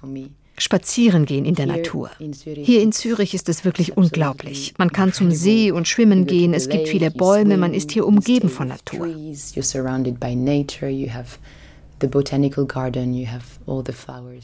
[0.59, 2.11] Spazieren gehen in der Natur.
[2.19, 4.73] Hier in Zürich ist es wirklich unglaublich.
[4.79, 8.49] Man kann zum See und schwimmen gehen, es gibt viele Bäume, man ist hier umgeben
[8.49, 9.07] von Natur.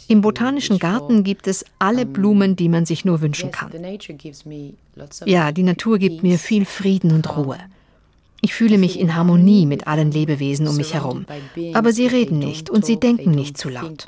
[0.09, 3.73] Im botanischen Garten gibt es alle Blumen, die man sich nur wünschen kann.
[5.25, 7.59] Ja, die Natur gibt mir viel Frieden und Ruhe.
[8.45, 11.27] Ich fühle mich in Harmonie mit allen Lebewesen um mich herum.
[11.75, 14.07] Aber sie reden nicht und sie denken nicht zu laut.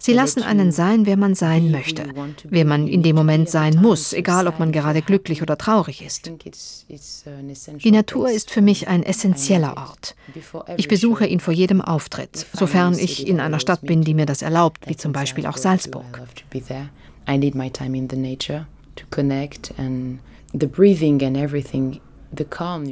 [0.00, 2.04] Sie lassen einen sein, wer man sein möchte,
[2.44, 6.30] wer man in dem Moment sein muss, egal ob man gerade glücklich oder traurig ist.
[7.82, 10.14] Die Natur ist für mich ein essentieller Ort.
[10.76, 14.42] Ich besuche ihn vor jedem Auftritt, sofern ich in einer Stadt bin, die mir das
[14.42, 16.22] erlaubt, wie zum Beispiel auch Salzburg.
[17.28, 20.20] I need my time in the nature to connect and
[20.58, 22.00] the breathing and everything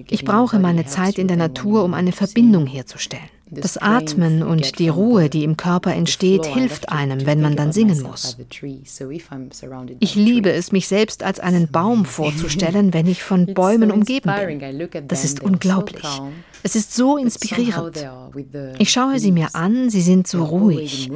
[0.09, 3.29] ich brauche meine Zeit in der Natur, um eine Verbindung herzustellen.
[3.49, 8.03] Das Atmen und die Ruhe, die im Körper entsteht, hilft einem, wenn man dann singen
[8.03, 8.37] muss.
[10.01, 15.07] Ich liebe es, mich selbst als einen Baum vorzustellen, wenn ich von Bäumen umgeben bin.
[15.07, 16.03] Das ist unglaublich.
[16.63, 18.05] Es ist so inspirierend.
[18.79, 21.11] Ich schaue sie mir an, sie sind so ruhig.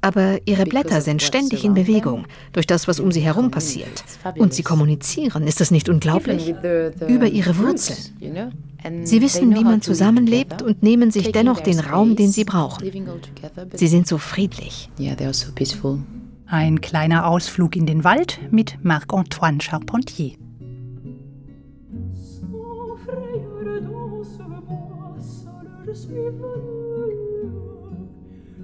[0.00, 4.04] Aber ihre Blätter sind ständig in Bewegung durch das, was um sie herum passiert.
[4.36, 5.46] Und sie kommunizieren.
[5.46, 6.54] Ist das nicht unglaublich?
[7.08, 8.52] Über ihre Wurzeln.
[9.04, 12.88] Sie wissen, wie man zusammenlebt und nehmen sich dennoch den Raum, den sie brauchen.
[13.74, 14.90] Sie sind so friedlich.
[16.46, 20.36] Ein kleiner Ausflug in den Wald mit Marc-Antoine Charpentier.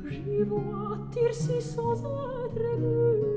[0.04, 3.33] Живот тирси со затребур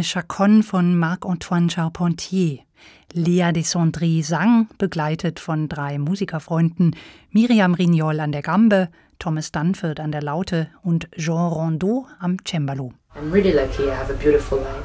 [0.00, 2.60] Eine Chaconne von Marc-Antoine Charpentier.
[3.12, 6.96] Lea Descendry sang, begleitet von drei Musikerfreunden,
[7.32, 8.88] Miriam Rignol an der Gambe,
[9.18, 12.94] Thomas Dunford an der Laute und Jean Rondeau am Cembalo.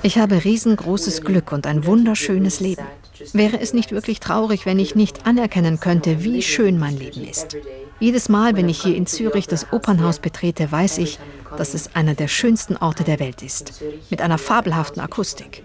[0.04, 2.84] Ich habe riesengroßes Glück und ein wunderschönes Leben.
[3.32, 7.56] Wäre es nicht wirklich traurig, wenn ich nicht anerkennen könnte, wie schön mein Leben ist?
[8.00, 11.20] Jedes Mal, wenn ich hier in Zürich das Opernhaus betrete, weiß ich,
[11.58, 15.64] dass es einer der schönsten Orte der Welt ist, mit einer fabelhaften Akustik.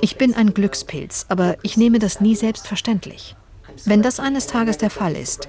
[0.00, 3.36] Ich bin ein Glückspilz, aber ich nehme das nie selbstverständlich.
[3.84, 5.48] Wenn das eines Tages der Fall ist,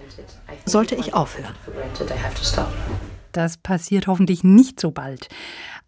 [0.65, 1.55] sollte ich aufhören.
[3.31, 5.29] Das passiert hoffentlich nicht so bald.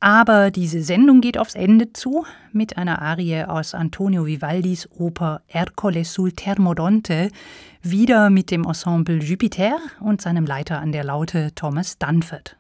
[0.04, 6.06] Aber diese Sendung geht aufs Ende zu mit einer Arie aus Antonio Vivaldis Oper Ercole
[6.06, 7.30] sul Thermodonte,
[7.84, 12.58] wieder mit dem Ensemble Jupiter und seinem Leiter an der Laute Thomas Dunford.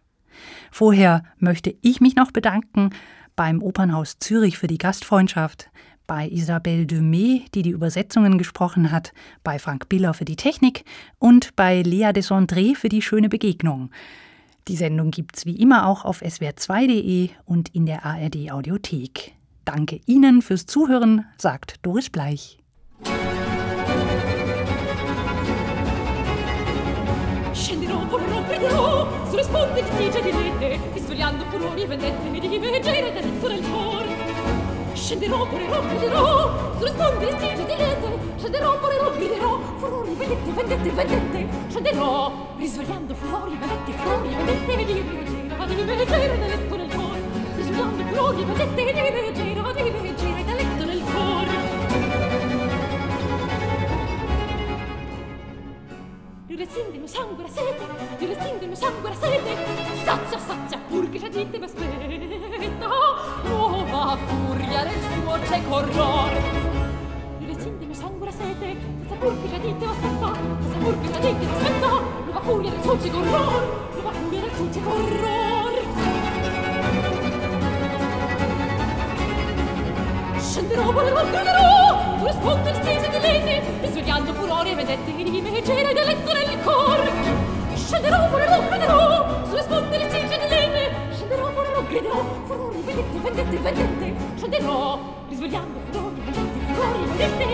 [0.69, 2.91] Vorher möchte ich mich noch bedanken
[3.35, 5.71] beim Opernhaus Zürich für die Gastfreundschaft,
[6.05, 9.13] bei Isabelle Demey, die die Übersetzungen gesprochen hat,
[9.43, 10.85] bei Frank Biller für die Technik
[11.17, 13.89] und bei Lea Desandré für die schöne Begegnung.
[14.71, 19.33] Die Sendung gibt's wie immer auch auf swr2.de und in der ARD Audiothek.
[19.65, 22.57] Danke Ihnen fürs Zuhören, sagt Doris Bleich.
[29.29, 34.20] sulle sponde di tige di rete risvegliando furori vendette di veggere del letto del cor
[35.11, 36.77] scenderò correrò griderò.
[36.77, 39.59] Sulle sponde di tige di rete scenderò correrò griderò.
[39.77, 45.23] Furori vendette vendette vendette scenderò risvegliando furori vendette furori vendette di veggere
[45.83, 47.17] di veggere del letto del cor
[47.55, 49.50] risvegliando furori vendette di veggere
[56.65, 57.83] resin del mio sangue la sete,
[58.19, 59.57] il resin del mio sangue la sete,
[60.03, 66.31] sazia, sazia, pur che gente mi aspetta, oh, nuova furia del suo cieco orror.
[67.39, 71.01] Il resin del mio sangue la sete, senza pur che gente mi aspetta, senza pur
[71.01, 71.87] che gente mi aspetta,
[72.25, 75.60] nuova furia del suo cieco orror, nuova furia del suo cieco orror.
[80.41, 83.87] Scenderò, volerò, crederò, tu rispondo il stese di lene, e
[84.33, 87.11] furore vedette che rime che c'era del letto nel cor.
[87.75, 93.57] Scenderò, volerò, crederò, tu risponde il stese di lene, scenderò, volerò, crederò, furore vedette, vedette,
[93.57, 97.45] vedette, scenderò, risvegliando furore vedette, furore vedette,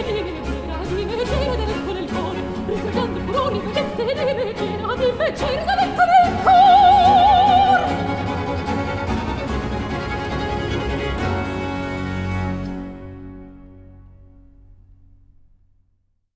[0.95, 2.35] rime che c'era del letto nel cor.
[2.65, 6.86] Risvegliando furore vedette, rime che c'era del letto nel cor.